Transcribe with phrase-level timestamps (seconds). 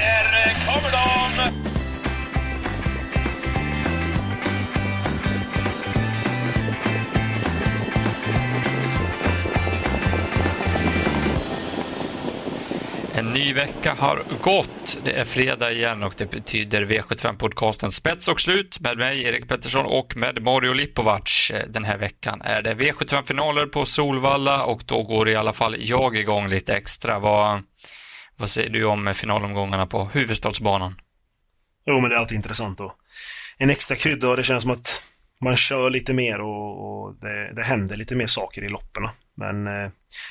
[0.00, 1.64] Här kommer de!
[13.16, 14.98] En ny vecka har gått.
[15.04, 19.86] Det är fredag igen och det betyder V75-podcasten Spets och slut med mig, Erik Pettersson
[19.86, 21.52] och med Mario Lipovac.
[21.68, 26.16] Den här veckan är det V75-finaler på Solvalla och då går i alla fall jag
[26.16, 27.18] igång lite extra.
[27.18, 27.62] Vad,
[28.36, 31.00] vad säger du om finalomgångarna på huvudstadsbanan?
[31.86, 32.92] Jo, men det är alltid intressant och
[33.58, 35.02] en extra krydda och det känns som att
[35.40, 39.08] man kör lite mer och, och det, det händer lite mer saker i loppen.
[39.36, 39.90] Men eh,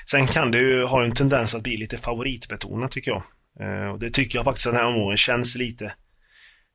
[0.10, 3.24] sen kan det ju ha en tendens att bli lite favoritbetonat tycker jag.
[3.60, 5.94] Eh, och det tycker jag faktiskt att den här omgången känns lite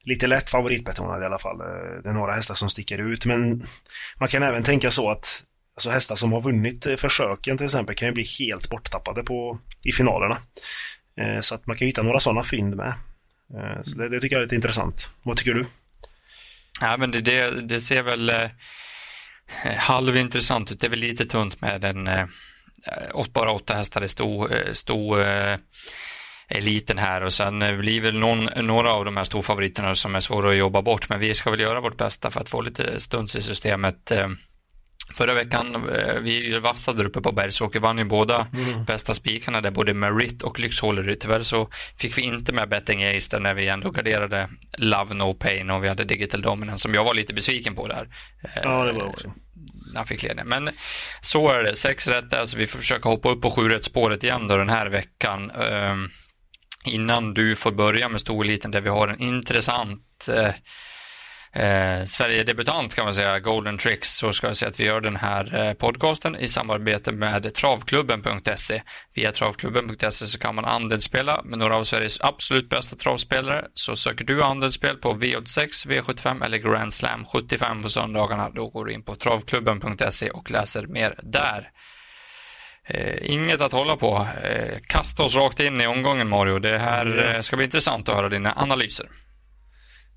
[0.04, 1.60] lite lätt favoritbetonad i alla fall.
[1.60, 3.66] Eh, det är några hästar som sticker ut men
[4.20, 7.94] man kan även tänka så att alltså hästar som har vunnit eh, försöken till exempel
[7.94, 10.38] kan ju bli helt borttappade på, i finalerna.
[11.18, 12.94] Eh, så att man kan hitta några sådana fynd med.
[13.54, 15.08] Eh, så det, det, tycker jag är lite intressant.
[15.22, 15.66] Vad tycker du?
[16.80, 18.50] Ja, men det, det, det ser väl eh,
[19.76, 20.80] halvintressant ut.
[20.80, 22.26] Det är väl lite tunt med en eh,
[23.32, 25.56] bara åtta hästar i stor, eh, stor eh,
[26.48, 30.50] eliten här och sen blir väl någon, några av de här storfavoriterna som är svåra
[30.50, 33.36] att jobba bort men vi ska väl göra vårt bästa för att få lite stunds
[33.36, 34.10] i systemet.
[34.10, 34.28] Eh,
[35.14, 38.84] Förra veckan, eh, vi vassa där uppe på Bergsåker, vann ju båda mm.
[38.84, 41.16] bästa spikarna där, både Merit och Lyxhållery.
[41.18, 44.48] Tyvärr så fick vi inte med Betting Ace där när vi ändå garderade
[44.78, 48.08] Love No Pain och vi hade Digital Dominance som jag var lite besviken på där.
[48.62, 49.32] Ja, det var också.
[49.94, 50.48] Han fick ledningen.
[50.48, 50.70] Men
[51.20, 54.24] så är det, sex rätt där, så vi får försöka hoppa upp på sju spåret
[54.24, 55.50] igen då den här veckan.
[55.50, 56.10] Um,
[56.84, 60.50] innan du får börja med storeliten där vi har en intressant uh,
[61.52, 65.16] eh, Sverige-debutant kan man säga, Golden Tricks, så ska jag säga att vi gör den
[65.16, 68.82] här eh, podcasten i samarbete med travklubben.se.
[69.14, 73.64] Via travklubben.se så kan man andelsspela med några av Sveriges absolut bästa travspelare.
[73.72, 78.84] Så söker du andelsspel på V86, V75 eller Grand Slam 75 på söndagarna, då går
[78.84, 81.70] du in på travklubben.se och läser mer där.
[82.90, 84.26] Eh, inget att hålla på.
[84.42, 86.58] Eh, kasta oss rakt in i omgången Mario.
[86.58, 89.06] Det här eh, ska bli intressant att höra dina analyser.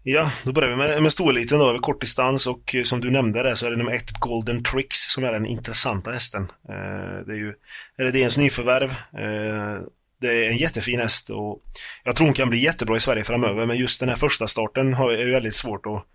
[0.04, 3.44] Ja, då börjar vi med, med storliten då, över kortdistans och eh, som du nämnde
[3.44, 6.44] där så är det nummer ett Golden Tricks som är den intressanta hästen.
[6.70, 7.54] Eh, det är ju
[7.98, 8.90] Redéns nyförvärv.
[8.92, 9.82] Eh,
[10.22, 11.64] det är en jättefin häst och
[12.04, 14.94] jag tror hon kan bli jättebra i Sverige framöver men just den här första starten
[14.94, 16.06] har, är väldigt svårt att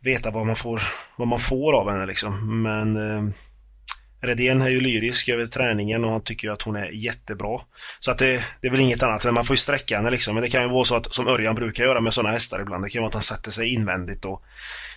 [0.00, 0.82] veta vad man får,
[1.16, 2.62] vad man får av henne liksom.
[2.62, 3.34] Men eh,
[4.26, 7.60] Redén är ju lyrisk över träningen och han tycker att hon är jättebra.
[8.00, 10.34] Så att det, det är väl inget annat, man får ju sträcka henne liksom.
[10.34, 12.84] Men det kan ju vara så att, som Örjan brukar göra med sådana hästar ibland,
[12.84, 14.42] det kan vara att han sätter sig invändigt och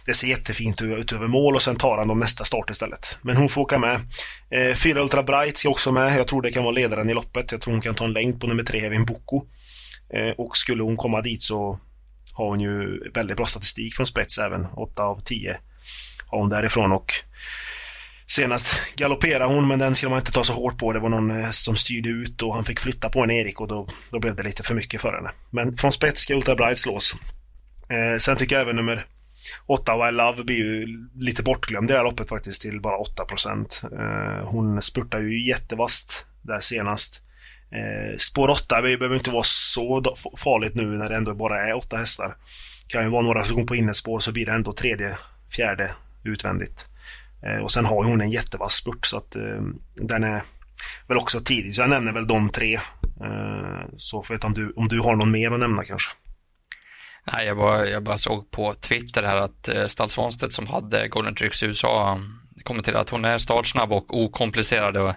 [0.06, 3.18] det ser jättefint ut över mål och sen tar han dem nästa start istället.
[3.22, 4.00] Men hon får åka med.
[4.50, 6.20] Eh, Fyra Ultra Bright ska också med.
[6.20, 7.52] Jag tror det kan vara ledaren i loppet.
[7.52, 9.46] Jag tror hon kan ta en längd på nummer tre, Evin Boko.
[10.14, 11.80] Eh, och skulle hon komma dit så
[12.32, 14.66] har hon ju väldigt bra statistik från spets även.
[14.66, 15.58] 8 av 10
[16.28, 17.14] har hon därifrån och
[18.30, 20.94] Senast galopperade hon men den skulle man inte ta så hårt på.
[20.94, 23.62] Det var någon eh, häst som styrde ut och han fick flytta på en Erik
[23.62, 25.32] och då, då blev det lite för mycket för henne.
[25.50, 27.16] Men från spets ska Ultra Bright slås.
[27.90, 29.06] Eh, sen tycker jag även nummer
[29.66, 33.24] 8 I Love blir ju lite bortglömd i det här loppet faktiskt till bara 8
[33.92, 37.22] eh, Hon spurtar ju jättevast där senast.
[37.72, 41.98] Eh, spår 8 behöver inte vara så farligt nu när det ändå bara är 8
[41.98, 42.36] hästar.
[42.88, 45.18] Det kan ju vara några som går på innespår så blir det ändå tredje,
[45.56, 45.92] fjärde
[46.24, 46.88] utvändigt.
[47.46, 49.62] Eh, och sen har hon en jättevass spurt så att eh,
[49.96, 50.44] den är
[51.08, 51.76] väl också tidig.
[51.76, 52.76] Så jag nämner väl de tre.
[53.22, 56.12] Eh, så får jag om du, om du har någon mer att nämna kanske.
[57.34, 61.08] Nej, jag bara, jag bara såg på Twitter här att eh, Stall Svanstedt som hade
[61.08, 62.20] Golden Tricks i USA
[62.64, 65.14] kommenterade att hon är startsnabb och okomplicerad och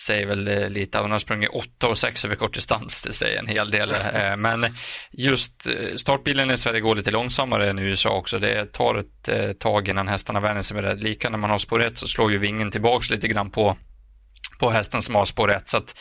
[0.00, 3.46] säger väl eh, lite, hon har sprungit 8 och 6 över kortdistans, det säger en
[3.46, 3.90] hel del.
[3.90, 4.74] Eh, men
[5.12, 8.38] just eh, startbilen i Sverige går lite långsammare än i USA också.
[8.38, 10.94] Det tar ett tag innan hästarna vänjer sig med det.
[10.94, 13.76] Lika när man har spår 1 så slår ju vingen tillbaks lite grann på,
[14.60, 15.68] på hästen som har spår 1.
[15.68, 15.98] Så att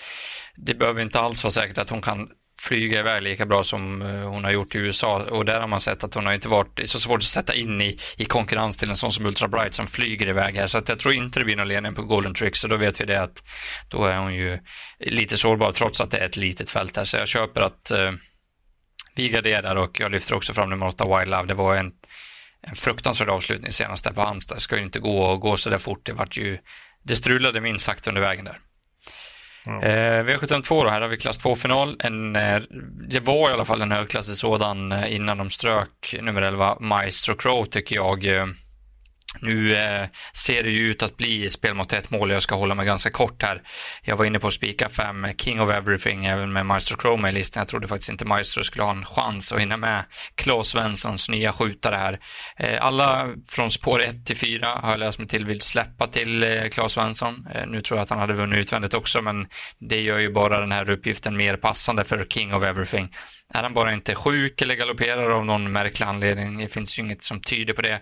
[0.55, 2.29] det behöver inte alls vara säkert att hon kan
[2.67, 5.81] flyga iväg lika bra som eh, hon har gjort i USA och där har man
[5.81, 8.89] sett att hon har inte varit, så svårt att sätta in i, i konkurrens till
[8.89, 11.45] en sån som Ultra Bright som flyger iväg här så att jag tror inte det
[11.45, 13.43] blir någon ledning på Golden Trick så då vet vi det att
[13.89, 14.59] då är hon ju
[14.99, 18.11] lite sårbar trots att det är ett litet fält här så jag köper att eh,
[19.15, 21.47] vi garderar och jag lyfter också fram nummer 8 Wild Love.
[21.47, 21.91] Det var en,
[22.61, 24.57] en fruktansvärd avslutning senast där på Halmstad.
[24.57, 26.05] Det ska ju inte gå och gå så där fort.
[26.05, 26.57] Det vart ju,
[27.03, 28.59] det strulade minst sagt under vägen där.
[29.67, 29.83] Mm.
[29.83, 31.95] Eh, V72 då, här har vi klass 2-final.
[32.35, 32.61] eh,
[33.09, 37.35] det var i alla fall en högklassig sådan eh, innan de strök nummer 11 Maestro
[37.35, 38.25] Crow tycker jag.
[38.25, 38.45] Eh,
[39.41, 42.31] nu eh, ser det ju ut att bli spel mot ett mål.
[42.31, 43.61] Jag ska hålla mig ganska kort här.
[44.01, 47.31] Jag var inne på att spika fem King of Everything även med Maestro Chrome i
[47.31, 47.61] listan.
[47.61, 51.53] Jag trodde faktiskt inte Maestro skulle ha en chans att hinna med Claes Svenssons nya
[51.53, 52.19] skjutare här.
[52.57, 56.43] Eh, alla från spår 1 till 4 har jag läst mig till vill släppa till
[56.43, 57.47] eh, Claes Svensson.
[57.53, 59.47] Eh, nu tror jag att han hade vunnit utvändigt också, men
[59.79, 63.13] det gör ju bara den här uppgiften mer passande för King of Everything.
[63.53, 67.23] Är han bara inte sjuk eller galopperar av någon märklig anledning, det finns ju inget
[67.23, 68.01] som tyder på det,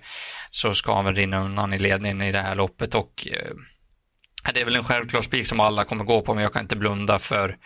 [0.51, 3.55] så ska han väl rinna undan i ledningen i det här loppet och eh,
[4.53, 6.75] det är väl en självklar spik som alla kommer gå på, men jag kan inte
[6.75, 7.57] blunda för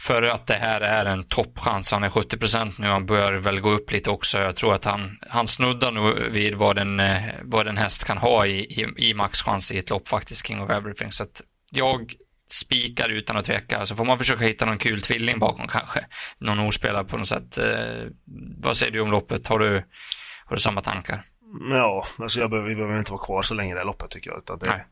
[0.00, 1.92] för att det här är en toppchans.
[1.92, 4.38] Han är 70 procent nu, han börjar väl gå upp lite också.
[4.38, 8.18] Jag tror att han, han snuddar nog vid vad en, eh, vad en häst kan
[8.18, 11.12] ha i, i, i maxchans i ett lopp faktiskt, King of Everything.
[11.12, 12.14] Så att jag
[12.52, 13.86] spikar utan att tveka.
[13.86, 16.06] Så får man försöka hitta någon kul tvilling bakom kanske.
[16.38, 17.58] Någon ordspelare på något sätt.
[17.58, 18.06] Eh,
[18.58, 19.46] vad säger du om loppet?
[19.46, 19.84] Har du,
[20.44, 21.24] har du samma tankar?
[21.70, 24.10] Ja, alltså jag behöver, vi behöver inte vara kvar så länge i det här loppet
[24.10, 24.38] tycker jag.
[24.38, 24.84] Utan det Nej.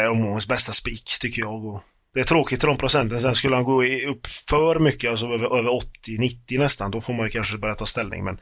[0.00, 1.64] är omgångens bästa spik tycker jag.
[1.64, 1.82] Och
[2.14, 3.20] det är tråkigt till de procenten.
[3.20, 5.70] Sen skulle han gå upp för mycket, alltså över, över
[6.06, 8.24] 80-90 nästan, då får man ju kanske börja ta ställning.
[8.24, 8.40] Men,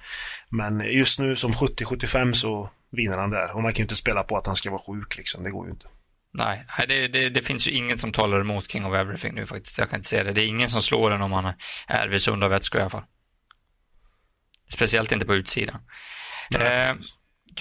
[0.48, 3.50] men just nu som 70-75 så vinner han där.
[3.50, 5.44] Och man kan ju inte spela på att han ska vara sjuk liksom.
[5.44, 5.86] Det går ju inte.
[6.32, 9.78] Nej, det, det, det, finns ju inget som talar emot King of Everything nu faktiskt.
[9.78, 10.32] Jag kan inte säga det.
[10.32, 11.52] Det är ingen som slår den om han
[11.86, 13.04] är vid sunda vätskor i alla fall.
[14.68, 15.80] Speciellt inte på utsidan.
[16.54, 16.94] Eh,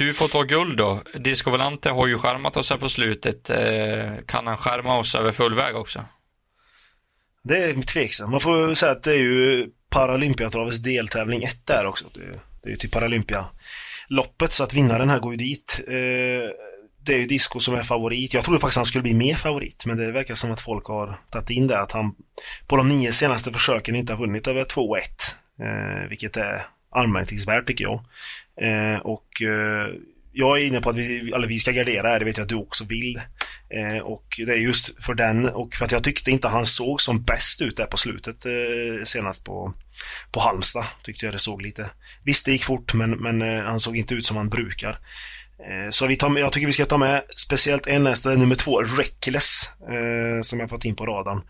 [0.05, 1.01] du får ta guld då.
[1.13, 3.49] Disco Volante har ju skärmat oss här på slutet.
[3.49, 6.05] Eh, kan han skärma oss över full väg också?
[7.43, 8.31] Det är tveksamt.
[8.31, 12.05] Man får säga att det är ju Paralympiatravets deltävling 1 där också.
[12.61, 15.79] Det, är ju till Paralympialoppet så att vinnaren här går ju dit.
[15.87, 16.49] Eh,
[17.05, 18.33] det är ju Disco som är favorit.
[18.33, 21.21] Jag trodde faktiskt han skulle bli mer favorit, men det verkar som att folk har
[21.29, 22.15] tagit in det att han
[22.67, 24.99] på de nio senaste försöken inte har vunnit över 2-1.
[25.61, 28.05] Eh, vilket är anmärkningsvärt tycker jag.
[28.61, 29.87] Eh, och eh,
[30.31, 32.49] jag är inne på att vi, eller vi ska gardera här, det vet jag att
[32.49, 33.21] du också vill.
[33.69, 37.01] Eh, och det är just för den och för att jag tyckte inte han såg
[37.01, 39.73] som bäst ut där på slutet eh, senast på,
[40.31, 40.85] på Halmstad.
[41.03, 41.89] Tyckte jag det såg lite.
[42.23, 44.99] Visst, det gick fort men, men eh, han såg inte ut som han brukar.
[45.59, 48.81] Eh, så vi tar jag tycker vi ska ta med speciellt en häst, nummer två,
[48.81, 51.41] Reckless, eh, som jag fått in på radarn.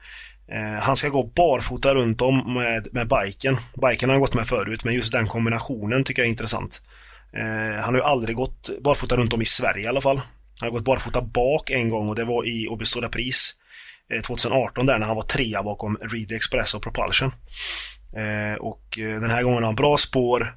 [0.52, 3.58] Eh, han ska gå barfota runt om med, med biken.
[3.82, 6.82] Biken har han gått med förut, men just den kombinationen tycker jag är intressant.
[7.34, 10.18] Eh, han har ju aldrig gått barfota runt om i Sverige i alla fall.
[10.60, 13.56] Han har gått barfota bak en gång och det var i Åby Pris
[14.14, 17.32] eh, 2018 där när han var trea bakom Reed Express och Propulsion.
[18.16, 20.56] Eh, och den här gången har han bra spår,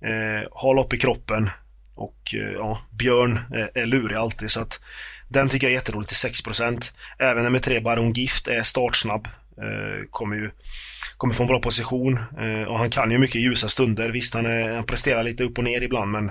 [0.00, 1.50] eh, har lopp i kroppen,
[1.94, 3.40] och eh, ja, Björn
[3.74, 4.80] är lurig alltid så att
[5.28, 6.92] den tycker jag är jätterolig till 6%.
[7.18, 9.28] Även nummer 3 Baron Gift är startsnabb.
[9.58, 10.50] Eh, kommer ju
[11.16, 14.08] kommer från bra position eh, och han kan ju mycket ljusa stunder.
[14.08, 16.30] Visst, han, är, han presterar lite upp och ner ibland men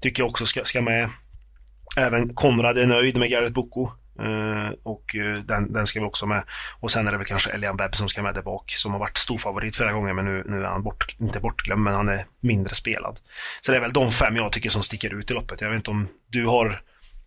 [0.00, 1.10] tycker jag också ska, ska med.
[1.96, 3.90] Även Konrad är nöjd med Garrett Boko.
[4.20, 6.42] Uh, och uh, den, den ska vi också med.
[6.80, 8.70] Och sen är det väl kanske Elian Webb som ska med där bak.
[8.70, 11.94] Som har varit storfavorit flera gånger men nu, nu är han bort, inte bortglömd men
[11.94, 13.20] han är mindre spelad.
[13.60, 15.60] Så det är väl de fem jag tycker som sticker ut i loppet.
[15.60, 16.82] Jag vet inte om du har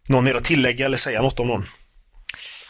[0.10, 1.66] någon mer att tillägga eller säga något om någon?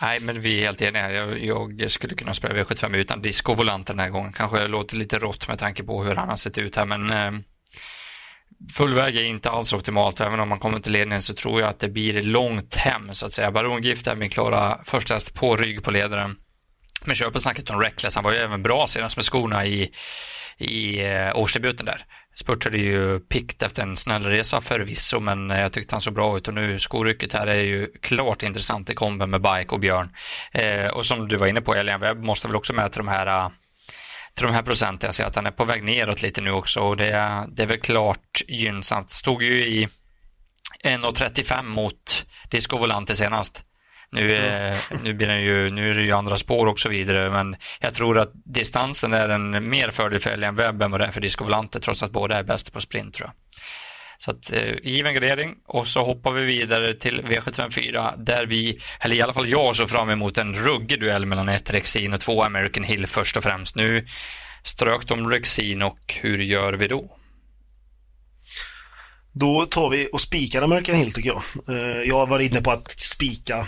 [0.01, 1.11] Nej, men vi är helt eniga.
[1.37, 4.33] Jag, jag skulle kunna spela V75 utan disco volant den här gången.
[4.33, 7.41] Kanske låter lite rått med tanke på hur han har sett ut här, men eh,
[8.73, 10.19] full väg är inte alls optimalt.
[10.19, 13.25] Även om man kommer till ledningen så tror jag att det blir långt hem så
[13.25, 13.51] att säga.
[13.51, 16.35] Baron Gift är min klara första häst på rygg på ledaren.
[17.05, 19.91] Men köper snacket om Reckless, han var ju även bra senast med skorna i,
[20.57, 22.05] i eh, årsdebuten där.
[22.35, 26.47] Spurtade ju pikt efter en snäll resa förvisso, men jag tyckte han såg bra ut
[26.47, 30.09] och nu skorycket här är ju klart intressant i komben med Bike och Björn.
[30.51, 33.07] Eh, och som du var inne på, Elian Webb måste väl också med till de
[33.07, 33.49] här eh,
[34.35, 35.07] till de här procenten.
[35.07, 37.67] Jag ser att han är på väg neråt lite nu också och det det är
[37.67, 39.09] väl klart gynnsamt.
[39.09, 39.87] Stod ju i
[40.83, 43.63] 1.35 mot Disco Volante senast.
[44.11, 47.31] Nu, är, nu, blir den ju, nu är det ju andra spår och så vidare,
[47.31, 51.05] men jag tror att distansen är en mer fördel för Elian Webb än vad det
[51.05, 53.33] är för Disco Volante, trots att båda är bäst på sprint tror jag.
[54.17, 59.15] Så att eh, given gradering och så hoppar vi vidare till V754 där vi, eller
[59.15, 62.43] i alla fall jag, så fram emot en ruggig duell mellan ett Rexin och två
[62.43, 63.75] American Hill först och främst.
[63.75, 64.07] Nu
[64.63, 67.17] strök de Rexin och hur gör vi då?
[69.33, 71.43] Då tar vi och spikar American Hill tycker jag.
[71.69, 73.67] Eh, jag var inne på att spika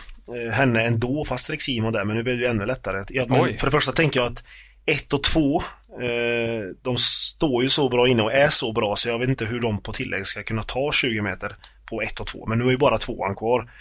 [0.51, 3.05] henne ändå fast Rexin var där men nu blir det ännu lättare.
[3.09, 4.43] Ja, för det första tänker jag att
[4.85, 5.63] 1 och 2,
[6.01, 9.45] eh, de står ju så bra inne och är så bra så jag vet inte
[9.45, 11.55] hur de på tillägg ska kunna ta 20 meter
[11.89, 12.45] på 1 och 2.
[12.45, 13.71] Men nu är ju bara tvåan kvar.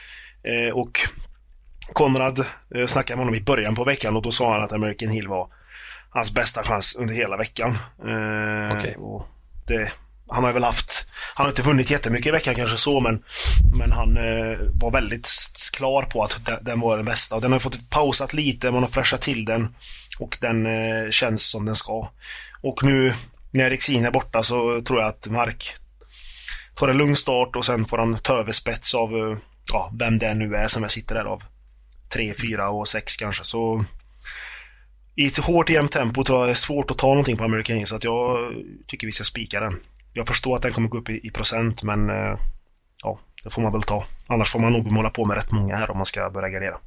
[0.42, 0.98] Eh, och
[1.92, 2.44] Konrad
[2.74, 5.28] eh, snackade med honom i början på veckan och då sa han att American Hill
[5.28, 5.48] var
[6.10, 7.78] hans bästa chans under hela veckan.
[7.98, 8.94] Eh, okay.
[8.94, 9.28] och
[9.66, 9.92] det,
[10.32, 13.22] han har väl haft han har inte vunnit jättemycket i veckan kanske så, men,
[13.78, 15.28] men han eh, var väldigt
[15.72, 17.34] klar på att den, den, var den bästa.
[17.34, 19.74] Och den har fått pausat lite, man har fräschat till den
[20.18, 22.10] och den eh, känns som den ska.
[22.60, 23.14] Och nu
[23.50, 25.74] när Rexin är borta så tror jag att Mark
[26.74, 29.38] tar en lugn start och sen får han ta över spets av eh,
[29.72, 31.42] ja, vem det nu är som jag sitter där av.
[32.12, 33.44] 3, 4 och 6 kanske.
[33.44, 33.84] Så
[35.14, 37.76] i ett hårt jämnt tempo tror jag det är svårt att ta någonting på American
[37.76, 38.52] King, så att jag
[38.86, 39.80] tycker vi ska spika den.
[40.12, 42.38] Jag förstår att den kommer gå upp i, i procent, men eh,
[43.02, 44.06] ja, det får man väl ta.
[44.26, 46.78] Annars får man nog måla på med rätt många här om man ska börja gardera.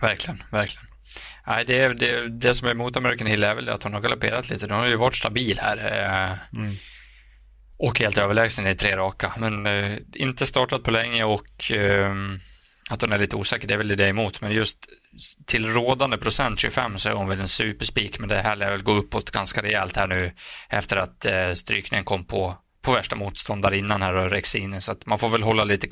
[0.00, 0.86] Verkligen, verkligen.
[1.46, 4.50] Nej, det, det, det som är emot American Hill är väl att hon har galopperat
[4.50, 4.66] lite.
[4.66, 5.76] Hon har ju varit stabil här.
[5.76, 6.76] Eh, mm.
[7.76, 9.32] Och helt överlägsen i tre raka.
[9.38, 12.14] Men eh, inte startat på länge och eh,
[12.90, 14.40] att hon är lite osäker, det är väl det emot.
[14.40, 14.78] Men just
[15.46, 18.18] till rådande procent 25 så är hon väl en superspik.
[18.18, 20.32] Men det här lär väl gå uppåt ganska rejält här nu
[20.68, 24.80] efter att eh, strykningen kom på, på värsta motståndarinnan här och Rexine.
[24.80, 25.88] Så att man får väl hålla lite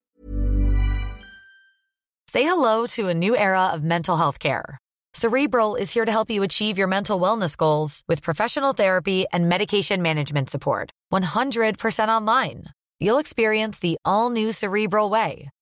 [2.32, 4.78] Say hello to a new era of mental health care.
[5.14, 9.48] Cerebral is here to help you achieve your mental wellness goals with professional therapy and
[9.48, 10.90] medication management support.
[11.12, 12.64] 100% online.
[12.98, 15.50] You'll experience the all new Cerebral Way,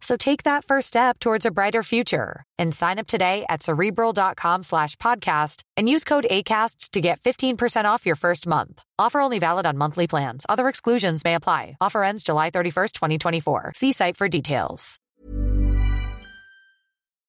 [0.00, 4.62] So take that first step towards a brighter future and sign up today at cerebral.com
[4.62, 8.82] slash podcast and use code ACasts to get 15% off your first month.
[8.98, 10.46] Offer only valid on monthly plans.
[10.48, 11.76] Other exclusions may apply.
[11.80, 13.72] Offer ends July 31st, 2024.
[13.74, 14.96] See site for details.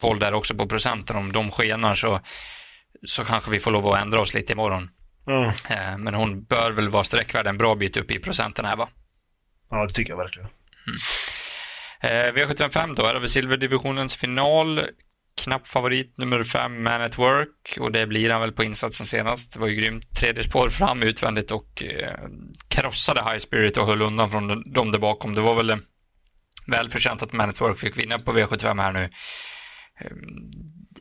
[0.01, 1.15] Håll där också på procenten.
[1.15, 2.19] Om de skenar så,
[3.07, 4.89] så kanske vi får lov att ändra oss lite imorgon.
[5.27, 6.03] Mm.
[6.03, 8.89] Men hon bör väl vara sträckvärd en bra bit upp i procenten här va?
[9.69, 10.47] Ja, det tycker jag verkligen.
[10.87, 10.99] Mm.
[12.07, 14.87] Eh, V75 då, här har vi silverdivisionens final.
[15.43, 19.53] Knapp favorit nummer 5, Man at Work och det blir han väl på insatsen senast.
[19.53, 20.15] Det var ju grymt.
[20.19, 22.29] Tredje spår fram utvändigt och eh,
[22.67, 25.33] krossade High Spirit och höll undan från dem där bakom.
[25.33, 25.77] Det var väl eh,
[26.67, 29.09] välförtjänt att Man at Work fick vinna på V75 här nu.
[29.99, 30.49] Ehm,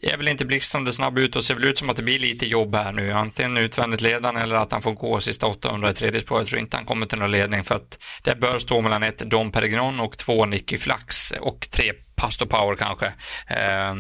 [0.03, 2.47] är väl inte blixtrande snabb ut och ser väl ut som att det blir lite
[2.47, 3.13] jobb här nu.
[3.13, 6.39] Antingen utvändigt ledande eller att han får gå sista 800 i tredje spår.
[6.39, 9.19] Jag tror inte han kommer till någon ledning för att det bör stå mellan ett
[9.19, 13.07] Dom Perignon och två Nicky Flax och tre Pastor Power kanske.
[13.49, 13.95] Eh,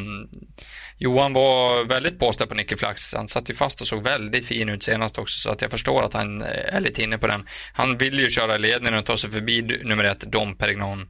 [0.98, 3.14] Johan var väldigt påstådd på Nicky Flax.
[3.14, 6.02] Han satt ju fast och såg väldigt fin ut senast också så att jag förstår
[6.02, 7.48] att han eh, är lite inne på den.
[7.72, 11.08] Han vill ju köra ledningen och ta sig förbi nummer ett Dom Perignon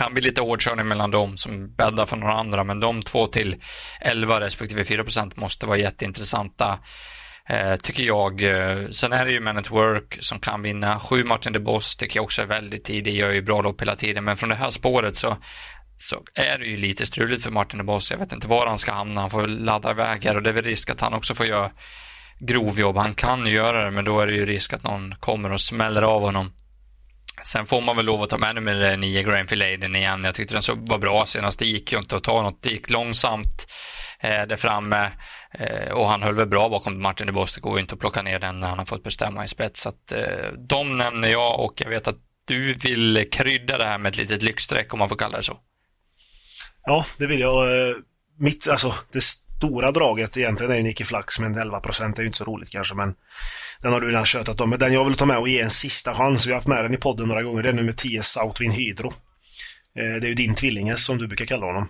[0.00, 3.56] kan bli lite hårdkörning mellan dem som bäddar för några andra, men de två till
[4.00, 6.78] 11 respektive 4 procent måste vara jätteintressanta.
[7.48, 8.42] Eh, tycker jag.
[8.42, 11.00] Eh, sen är det ju Man at Work som kan vinna.
[11.00, 13.96] Sju Martin de Boss tycker jag också är väldigt tidig, gör ju bra lopp hela
[13.96, 15.36] tiden, men från det här spåret så
[15.96, 18.10] så är det ju lite struligt för Martin de Boss.
[18.10, 19.20] Jag vet inte var han ska hamna.
[19.20, 21.70] Han får ladda iväg här och det är väl risk att han också får göra
[22.38, 22.96] grovjobb.
[22.96, 25.60] Han kan ju göra det, men då är det ju risk att någon kommer och
[25.60, 26.52] smäller av honom.
[27.42, 30.24] Sen får man väl lov att ta med nummer 9 Granfield Aiden igen.
[30.24, 31.58] Jag tyckte den så var bra senast.
[31.58, 32.62] Det gick ju inte att ta något.
[32.62, 33.66] Det gick långsamt
[34.20, 35.10] eh, där framme
[35.54, 37.54] eh, och han höll väl bra bakom Martin de Boss.
[37.54, 39.80] Det går ju inte att plocka ner den när han har fått bestämma i spets.
[39.80, 43.98] Så att, eh, de nämner jag och jag vet att du vill krydda det här
[43.98, 45.58] med ett litet lyxstreck om man får kalla det så.
[46.84, 47.88] Ja, det vill jag.
[47.88, 47.94] Eh,
[48.38, 49.20] mitt, alltså, det
[49.60, 52.70] stora draget egentligen är ju Nicky Flax, men 11 procent är ju inte så roligt
[52.70, 52.94] kanske.
[52.94, 53.14] Men
[53.82, 54.70] den har du redan tjötat om.
[54.70, 56.46] Men den jag vill ta med och ge en sista chans.
[56.46, 57.62] Vi har haft med den i podden några gånger.
[57.62, 59.08] Det är nummer 10 Southwind Hydro.
[59.98, 61.88] Eh, det är ju din tvilling som du brukar kalla honom.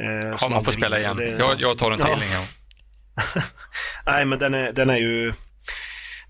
[0.00, 1.16] Eh, ja, man får spela igen.
[1.16, 1.28] Det...
[1.28, 2.28] Jag, jag tar en tvilling.
[2.32, 2.44] Ja.
[4.06, 5.32] Nej, men den är, den är ju...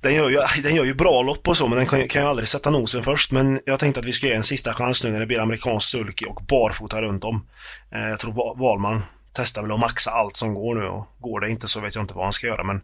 [0.02, 2.28] Den gör, ju, den gör ju bra lopp och så, men den kan, kan ju
[2.28, 3.32] aldrig sätta nosen först.
[3.32, 5.88] Men jag tänkte att vi ska ge en sista chans nu när det blir amerikansk
[5.88, 7.46] sulky och barfota runt om.
[7.94, 9.02] Eh, jag tror Valman
[9.38, 12.04] testar väl att maxa allt som går nu och går det inte så vet jag
[12.04, 12.80] inte vad han ska göra men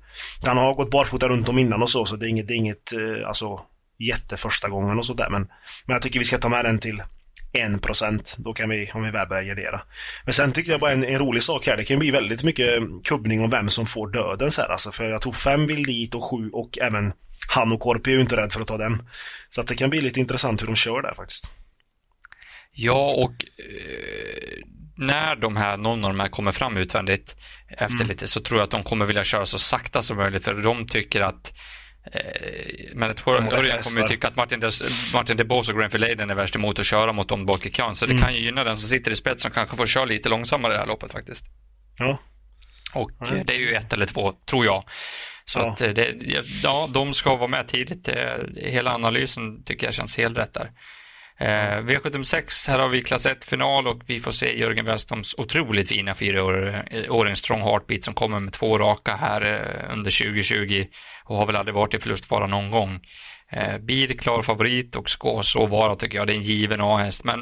[0.46, 2.56] han har gått barfota runt om innan och så så det är inget, det är
[2.56, 2.92] inget
[3.26, 3.66] alltså alltså
[3.98, 5.42] jätteförsta gången och sådär men,
[5.86, 7.02] men jag tycker vi ska ta med den till
[7.52, 9.82] 1% då kan vi, om vi väl börjar gardera.
[10.24, 12.76] Men sen tycker jag bara en, en rolig sak här, det kan bli väldigt mycket
[12.76, 15.82] eh, kubbning om vem som får döden så här alltså, för jag tror fem vill
[15.82, 17.12] dit och sju och även
[17.48, 19.08] han och Korpi är ju inte rädd för att ta den.
[19.48, 21.50] Så att det kan bli lite intressant hur de kör där faktiskt.
[22.72, 24.64] Ja, och eh,
[24.96, 27.36] när de här, någon av de här kommer fram utvändigt
[27.68, 28.08] efter mm.
[28.08, 30.86] lite så tror jag att de kommer vilja köra så sakta som möjligt för de
[30.86, 31.52] tycker att
[32.12, 34.62] Eh, men att Örjan kommer ju tycka att Martin,
[35.12, 37.94] Martin DeBose och Grenfell Leiden är värst emot att köra mot dem bak i kön.
[37.94, 38.22] Så det mm.
[38.22, 40.78] kan ju gynna den som sitter i spetsen som kanske får köra lite långsammare det
[40.78, 41.44] här loppet faktiskt.
[41.98, 42.18] Ja.
[42.94, 43.46] Och mm.
[43.46, 44.84] det är ju ett eller två, tror jag.
[45.44, 45.70] Så ja.
[45.70, 46.14] att det,
[46.62, 48.08] ja, de ska vara med tidigt.
[48.56, 50.70] Hela analysen tycker jag känns helt rätt där.
[51.38, 56.14] Eh, V76, här har vi klass 1-final och vi får se Jörgen Westholms otroligt fina
[56.14, 60.86] fyraåring Strong Heartbeat som kommer med två raka här eh, under 2020
[61.24, 63.00] och har väl aldrig varit i förlustfara någon gång.
[63.50, 66.26] Eh, blir klar favorit och ska så vara tycker jag.
[66.26, 67.40] Det är en given A-häst, men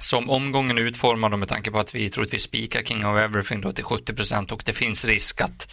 [0.00, 3.60] som omgången är utformad och med tanke på att vi troligtvis spikar King of Everything
[3.60, 5.68] då till 70 procent och det finns risk att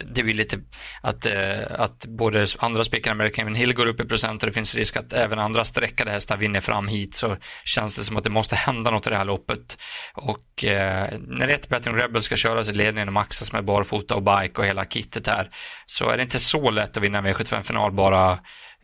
[0.00, 0.58] det blir lite
[1.00, 4.74] att, eh, att både andra spikar American Hill går upp i procent och det finns
[4.74, 8.30] risk att även andra sträckade hästar vinner fram hit så känns det som att det
[8.30, 9.78] måste hända något i det här loppet.
[10.14, 14.22] Och eh, när ett Betting Rebel ska köras i ledningen och maxas med barfota och
[14.22, 15.50] bike och hela kittet här
[15.86, 18.38] så är det inte så lätt att vinna V75-final bara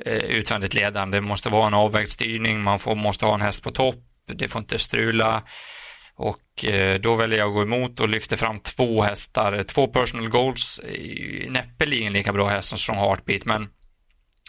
[0.04, 1.16] eh, utvändigt ledande.
[1.16, 4.48] Det måste vara en avvägd styrning, man får, måste ha en häst på topp det
[4.48, 5.42] får inte strula.
[6.14, 9.52] Och eh, då väljer jag att gå emot och lyfter fram två hästar.
[9.52, 10.80] Eh, två personal goals,
[11.48, 13.68] näppeligen lika bra häst som Strong Heartbeat, men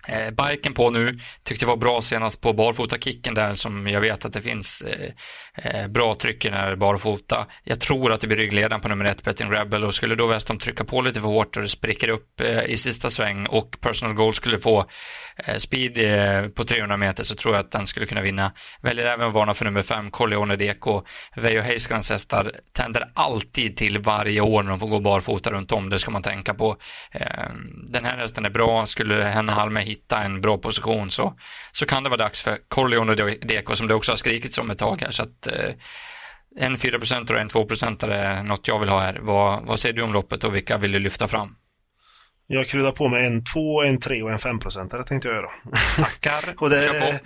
[0.08, 4.26] Eh, biken på nu, tyckte det var bra senast på barfota-kicken där som jag vet
[4.26, 5.12] att det finns eh,
[5.56, 7.48] eh, bra tryck i den här barfota.
[7.64, 10.58] Jag tror att det blir ryggledaren på nummer ett, Betting Rebel och skulle då Weston
[10.58, 14.16] trycka på lite för hårt och det spricker upp eh, i sista sväng och Personal
[14.16, 14.86] Goal skulle få
[15.38, 18.52] eh, speed eh, på 300 meter så tror jag att den skulle kunna vinna.
[18.82, 21.04] Väljer även att varna för nummer fem, Corleone Deco.
[21.36, 25.90] Veijo Heiskans hästar tänder alltid till varje år när de får gå barfota runt om,
[25.90, 26.78] det ska man tänka på.
[27.12, 27.50] Eh,
[27.88, 31.34] den här hästen är bra, skulle henne Halme hitta en bra position så,
[31.72, 34.78] så kan det vara dags för Corleone Deco som det också har skrikits om ett
[34.78, 35.12] tag här.
[35.12, 35.74] Så att, eh,
[36.58, 39.20] en 4% och en 2% är något jag vill ha här.
[39.22, 41.56] Vad, vad säger du om loppet och vilka vill du lyfta fram?
[42.48, 45.50] Jag kryddar på med en 2, en 3 och en 5 procentare tänkte jag göra.
[45.98, 46.54] Tackar.
[46.58, 47.20] och det,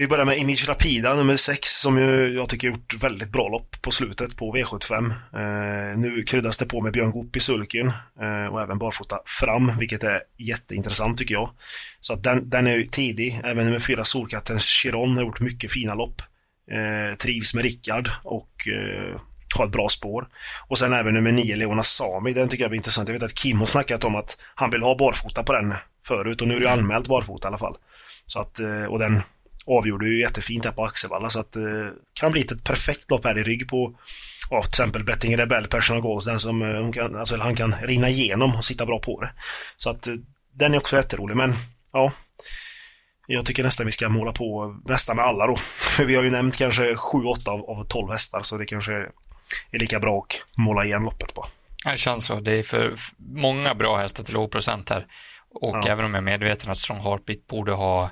[0.00, 3.82] vi börjar med Image Rapida nummer 6 som ju jag tycker gjort väldigt bra lopp
[3.82, 5.10] på slutet på V75.
[5.10, 7.86] Eh, nu kryddas det på med Björn Goop i sulken
[8.20, 11.50] eh, och även barfota fram, vilket är jätteintressant tycker jag.
[12.00, 13.40] Så att den, den är ju tidig.
[13.44, 16.22] Även nummer 4 Solkatten Chiron har gjort mycket fina lopp.
[16.70, 19.20] Eh, trivs med Rickard och eh,
[19.56, 20.28] har ett bra spår.
[20.68, 23.08] Och sen även nummer 9 Leona Sami, den tycker jag blir intressant.
[23.08, 25.74] Jag vet att Kim har snackat om att han vill ha barfota på den
[26.06, 27.76] förut och nu är det anmält barfota i alla fall.
[28.26, 29.22] Så att, eh, och den
[29.66, 33.24] avgjorde ju jättefint här på Axevalla så att det eh, kan bli ett perfekt lopp
[33.24, 33.94] här i rygg på
[34.50, 38.08] ja, till exempel Betting Rebell Personal Goals, den som eh, kan, alltså, han kan rinna
[38.08, 39.32] igenom och sitta bra på det.
[39.76, 40.14] Så att eh,
[40.52, 41.56] den är också jätterolig men
[41.92, 42.12] ja
[43.32, 45.58] jag tycker nästan vi ska måla på nästan med alla då.
[46.04, 48.92] Vi har ju nämnt kanske 7-8 av, av 12 hästar så det kanske
[49.70, 51.46] är lika bra att måla igen loppet på.
[51.84, 52.40] Det känns så.
[52.40, 55.06] Det är för många bra hästar till låg procent här.
[55.50, 55.88] Och ja.
[55.88, 58.10] även om jag är medveten att Strong Heartbeat borde ha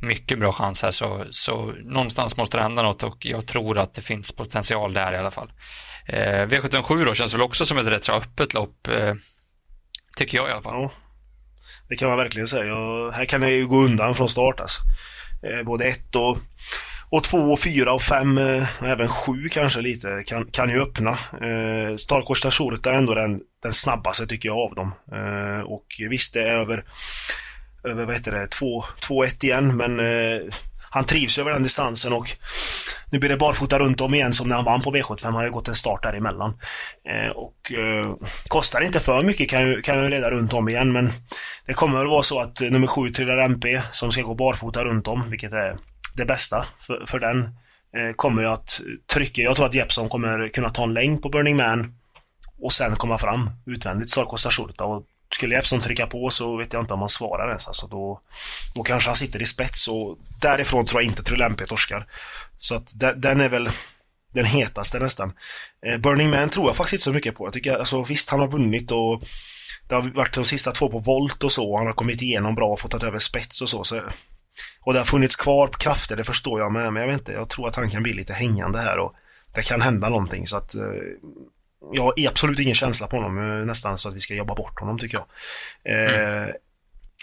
[0.00, 3.94] mycket bra chans här så, så någonstans måste det hända något och jag tror att
[3.94, 5.52] det finns potential där i alla fall.
[6.06, 8.88] Eh, V77 då känns väl också som ett rätt så öppet lopp.
[8.88, 9.14] Eh,
[10.16, 10.82] tycker jag i alla fall.
[10.82, 10.92] Ja,
[11.88, 12.76] det kan man verkligen säga.
[12.76, 14.80] Och här kan det ju gå undan från start alltså.
[15.42, 16.38] Eh, både ett och,
[17.10, 21.10] och två och fyra och fem eh, även sju kanske lite kan, kan ju öppna.
[21.10, 24.92] Eh, Starkors är ändå den, den snabbaste tycker jag av dem.
[25.12, 26.84] Eh, och visst det är över
[27.88, 30.40] över vad heter det, 2-1 igen men eh,
[30.90, 32.30] han trivs över den distansen och
[33.10, 35.24] nu blir det barfota runt om igen som när han vann på V75.
[35.24, 36.58] Han har ju gått en start däremellan.
[37.08, 38.14] Eh, och eh,
[38.48, 41.12] kostar inte för mycket kan ju, kan ju leda runt om igen men
[41.66, 44.84] det kommer väl vara så att eh, nummer 7 trillar MP som ska gå barfota
[44.84, 45.76] runt om, vilket är
[46.14, 47.42] det bästa för, för den.
[47.96, 48.80] Eh, kommer ju att
[49.12, 49.42] trycka.
[49.42, 51.94] Jag tror att Jeppson kommer kunna ta en längd på Burning Man
[52.58, 56.72] och sen komma fram utvändigt, start Costa Shurta och skulle Epson trycka på så vet
[56.72, 57.68] jag inte om han svarar ens.
[57.68, 58.20] Alltså då,
[58.74, 62.06] då kanske han sitter i spets och därifrån tror jag inte Trulempe torskar.
[62.56, 63.70] Så att den är väl
[64.32, 65.32] den hetaste nästan.
[65.86, 67.46] Eh, Burning Man tror jag faktiskt inte så mycket på.
[67.46, 69.22] Jag tycker, alltså visst han har vunnit och
[69.88, 71.70] det har varit de sista två på volt och så.
[71.70, 73.84] Och han har kommit igenom bra och fått ta över spets och så.
[73.84, 74.02] så
[74.80, 76.92] och det har funnits kvar krafter, det förstår jag med.
[76.92, 79.14] Men jag vet inte, jag tror att han kan bli lite hängande här och
[79.54, 80.82] det kan hända någonting så att eh,
[81.92, 84.80] jag har absolut ingen känsla på honom, eh, nästan så att vi ska jobba bort
[84.80, 85.26] honom tycker jag.
[85.94, 86.54] Eh, mm.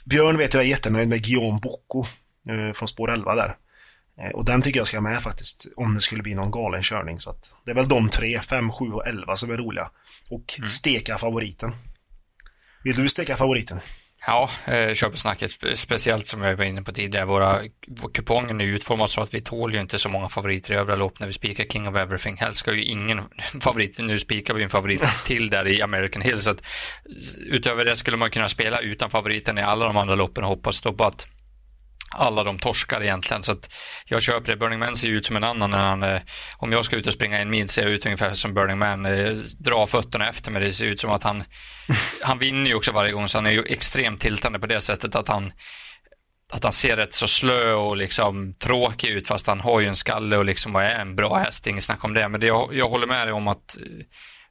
[0.06, 2.06] Björn vet jag är jättenöjd med Guillaume Bocco
[2.50, 3.58] eh, från spår 11 där.
[4.22, 7.20] Eh, och den tycker jag ska med faktiskt, om det skulle bli någon galen körning.
[7.20, 9.90] Så att det är väl de tre, 5, 7 och 11 som är roliga.
[10.30, 10.70] Och mm.
[10.70, 11.76] steka favoriten.
[12.84, 13.80] Vill du steka favoriten?
[14.28, 17.62] Ja, eh, köpesnacket, speciellt som jag var inne på tidigare, våra
[18.14, 21.20] kupongen är utformad så att vi tål ju inte så många favoriter i övriga lopp
[21.20, 22.38] när vi spikar King of Everything.
[22.38, 23.22] Helst ska ju ingen
[23.62, 26.62] favorit, nu spikar vi en favorit till där i American Hill, så att
[27.38, 30.82] utöver det skulle man kunna spela utan favoriten i alla de andra loppen och hoppas
[30.82, 31.28] då på att
[32.10, 33.44] alla de torskar egentligen.
[33.44, 33.74] Så att
[34.06, 34.58] jag köper det.
[34.58, 35.70] Burning Man ser ut som en annan.
[35.70, 36.22] När han, eh,
[36.58, 39.06] om jag ska ut och springa en mil ser jag ut ungefär som Burning Man.
[39.06, 40.62] Eh, dra fötterna efter mig.
[40.62, 41.44] Det ser ut som att han,
[42.22, 45.16] han vinner ju också varje gång så han är ju extremt tiltande på det sättet
[45.16, 45.52] att han
[46.54, 49.96] att han ser rätt så slö och liksom tråkig ut fast han har ju en
[49.96, 52.30] skalle och liksom är en bra häst, inget snack om det.
[52.30, 54.06] Men det, jag, jag håller med dig om att eh,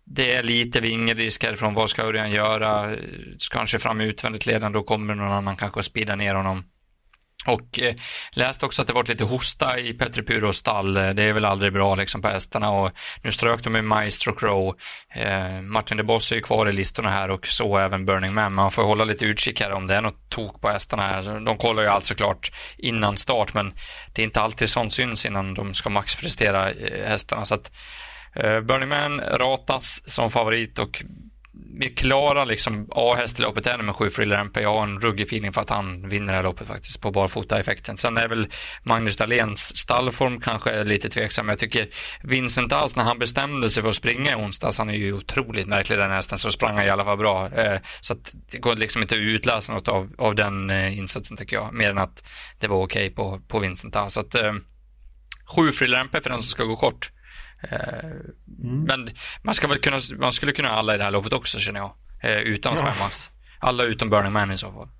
[0.06, 1.74] det är lite vingerisk härifrån.
[1.74, 2.96] Vad ska Örjan göra?
[3.38, 6.64] Ska han köra fram utvändigt ledande då kommer någon annan kanske att spida ner honom.
[7.46, 7.94] Och eh,
[8.32, 10.96] läste också att det varit lite hosta i Petri Puros stall.
[10.96, 12.90] Eh, det är väl aldrig bra liksom på hästarna och
[13.22, 14.74] nu strök de med Maestro Crow.
[15.14, 18.54] Eh, Martin de Boss är ju kvar i listorna här och så även Burning Man.
[18.54, 21.40] Man får hålla lite utkik här om det är något tok på hästarna här.
[21.40, 23.74] De kollar ju allt såklart innan start men
[24.14, 27.44] det är inte alltid sånt syns innan de ska maxprestera eh, hästarna.
[27.44, 27.72] Så att,
[28.34, 31.02] eh, Burning Man ratas som favorit och
[31.54, 34.60] mer klara liksom A-häst i loppet ännu med 7 Friller MP.
[34.60, 37.96] Jag har en ruggig feeling för att han vinner det här loppet faktiskt på barfota-effekten.
[37.96, 38.48] Sen är väl
[38.82, 41.48] Magnus Dahléns stallform kanske lite tveksam.
[41.48, 41.88] Jag tycker
[42.22, 45.66] Vincent alls när han bestämde sig för att springa i onsdags, han är ju otroligt
[45.66, 47.52] märklig den hästen, så sprang han i alla fall bra.
[47.52, 51.36] Eh, så att det går liksom inte att utläsa något av, av den eh, insatsen
[51.36, 52.24] tycker jag, mer än att
[52.60, 54.14] det var okej okay på, på Vincent alls.
[54.14, 54.34] Så att
[55.56, 57.10] 7 eh, Friller MP för den som ska gå kort.
[57.62, 58.84] Mm.
[58.84, 59.08] Men
[59.42, 61.80] man, ska väl kunna, man skulle kunna ha alla i det här loppet också känner
[61.80, 61.94] jag.
[62.22, 63.30] Eh, utan att skämmas.
[63.58, 64.88] Alla utom Burning Man i så fall.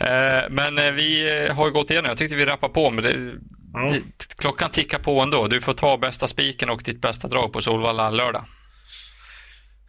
[0.00, 4.02] Eh, men vi har gått igenom, jag tyckte vi rappade på men det, mm.
[4.38, 5.48] klockan tickar på ändå.
[5.48, 8.44] Du får ta bästa spiken och ditt bästa drag på Solvalla lördag.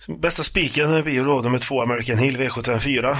[0.07, 3.17] Bästa spiken blir då nummer två American Hill V754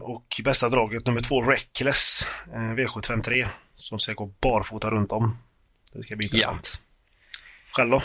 [0.00, 5.38] och bästa draget nummer två Reckless V753 som ska gå barfota runt om.
[5.92, 6.70] Det ska bli intressant.
[6.74, 7.72] Ja.
[7.72, 8.02] Själv då?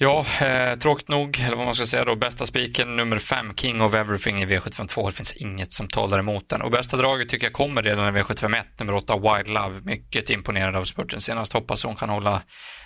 [0.00, 3.82] Ja, eh, tråkigt nog, eller vad man ska säga då, bästa spiken nummer fem, King
[3.82, 5.06] of Everything i V752.
[5.06, 6.62] Det finns inget som talar emot den.
[6.62, 9.80] Och bästa draget tycker jag kommer redan i V751, nummer åtta, Wild Love.
[9.80, 11.52] Mycket imponerad av spurten senast.
[11.52, 12.42] Hoppas hon kan hålla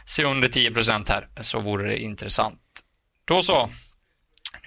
[0.07, 0.73] sig under 10
[1.09, 2.61] här, så vore det intressant.
[3.25, 3.71] Då så,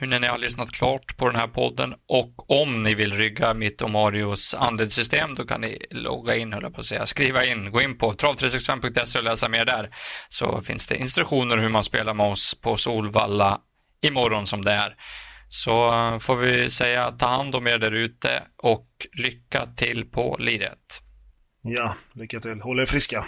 [0.01, 3.53] nu när ni har lyssnat klart på den här podden och om ni vill rygga
[3.53, 7.71] mitt och Marios andelssystem då kan ni logga in, höll på att säga, skriva in,
[7.71, 9.95] gå in på trav365.se och läsa mer där.
[10.29, 13.61] Så finns det instruktioner hur man spelar med oss på Solvalla
[14.01, 14.95] imorgon som det är.
[15.49, 20.37] Så eh, får vi säga ta hand om er där ute och lycka till på
[20.39, 21.01] liret.
[21.61, 22.61] Ja, lycka till.
[22.61, 23.25] Håll er friska.